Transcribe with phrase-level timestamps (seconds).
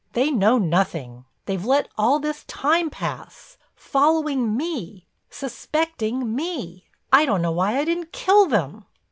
[0.13, 1.25] They know nothing.
[1.45, 6.87] They've let all this time pass—following me, suspecting me.
[7.13, 8.85] I don't know why I didn't kill them!"